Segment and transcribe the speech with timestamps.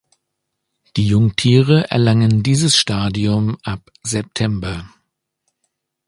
[0.97, 4.89] Die Jungtiere erlangen dieses Stadium ab September.